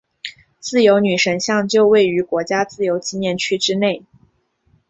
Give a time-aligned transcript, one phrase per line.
[0.59, 4.03] 自由女神像就位于国家自由纪念区之内。